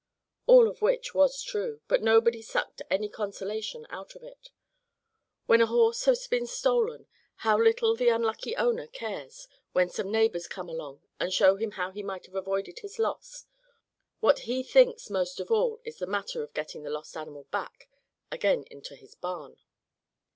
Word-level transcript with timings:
All 0.47 0.67
of 0.67 0.81
which 0.81 1.13
was 1.13 1.43
true, 1.43 1.81
but 1.87 2.01
nobody 2.01 2.41
sucked 2.41 2.81
any 2.89 3.07
consolation 3.07 3.85
out 3.91 4.15
of 4.15 4.23
it. 4.23 4.49
When 5.45 5.61
a 5.61 5.67
horse 5.67 6.05
has 6.05 6.25
been 6.25 6.47
stolen, 6.47 7.05
how 7.45 7.55
little 7.61 7.95
the 7.95 8.09
unlucky 8.09 8.55
owner 8.55 8.87
cares 8.87 9.47
when 9.73 9.89
some 9.91 10.09
neighbors 10.11 10.47
come 10.47 10.67
along 10.67 11.03
and 11.19 11.31
show 11.31 11.55
him 11.55 11.73
how 11.73 11.91
he 11.91 12.01
might 12.01 12.25
have 12.25 12.33
avoided 12.33 12.79
his 12.79 12.97
loss; 12.97 13.45
what 14.21 14.39
he 14.51 14.63
thinks 14.63 15.05
of 15.05 15.11
most 15.13 15.39
of 15.39 15.51
all 15.51 15.79
is 15.85 15.99
the 15.99 16.07
matter 16.07 16.41
of 16.41 16.55
getting 16.55 16.81
the 16.81 16.89
lost 16.89 17.15
animal 17.15 17.43
back 17.51 17.87
again 18.31 18.63
into 18.71 18.95
his 18.95 19.13
barn. 19.13 19.57